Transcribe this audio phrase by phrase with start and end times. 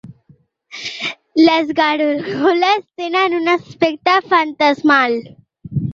[1.49, 5.21] Les gàrgoles tenen un aspecte fantasmal.